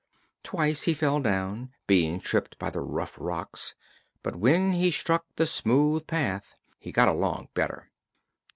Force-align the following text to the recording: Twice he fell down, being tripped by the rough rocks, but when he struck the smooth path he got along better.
Twice 0.41 0.85
he 0.85 0.95
fell 0.95 1.19
down, 1.19 1.73
being 1.85 2.19
tripped 2.19 2.57
by 2.57 2.71
the 2.71 2.79
rough 2.81 3.15
rocks, 3.21 3.75
but 4.23 4.35
when 4.35 4.71
he 4.71 4.89
struck 4.89 5.25
the 5.35 5.45
smooth 5.45 6.07
path 6.07 6.55
he 6.79 6.91
got 6.91 7.07
along 7.07 7.49
better. 7.53 7.91